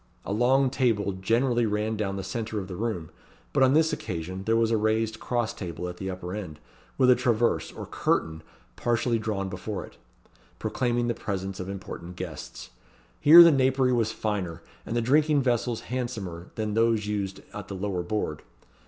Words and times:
A 0.25 0.33
long 0.33 0.71
table 0.71 1.11
generally 1.11 1.67
ran 1.67 1.95
down 1.95 2.15
the 2.15 2.23
centre 2.23 2.57
of 2.57 2.67
the 2.67 2.75
room; 2.75 3.11
but 3.53 3.61
on 3.61 3.75
this 3.75 3.93
occasion 3.93 4.45
there 4.45 4.55
was 4.57 4.71
a 4.71 4.75
raised 4.75 5.19
cross 5.19 5.53
table 5.53 5.87
at 5.87 5.97
the 5.97 6.09
upper 6.09 6.33
end, 6.33 6.59
with 6.97 7.11
a 7.11 7.15
traverse, 7.15 7.71
or 7.71 7.85
curtain, 7.85 8.41
partially 8.75 9.19
drawn 9.19 9.47
before 9.47 9.85
it, 9.85 9.97
proclaiming 10.57 11.07
the 11.07 11.13
presence 11.13 11.59
of 11.59 11.69
important 11.69 12.15
guests. 12.15 12.71
Here 13.19 13.43
the 13.43 13.51
napery 13.51 13.93
was 13.93 14.11
finer, 14.11 14.63
and 14.87 14.95
the 14.95 15.01
drinking 15.01 15.43
vessels 15.43 15.81
handsomer, 15.81 16.49
than 16.55 16.73
those 16.73 17.05
used 17.05 17.41
at 17.53 17.67
the 17.67 17.75
lower 17.75 18.01
board. 18.01 18.41